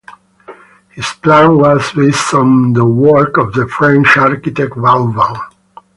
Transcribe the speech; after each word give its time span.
His 0.89 1.05
plan 1.21 1.59
was 1.59 1.91
based 1.91 2.33
on 2.33 2.73
the 2.73 2.83
work 2.83 3.37
of 3.37 3.53
the 3.53 3.67
French 3.67 4.17
architect 4.17 4.75
Vauban. 4.75 5.37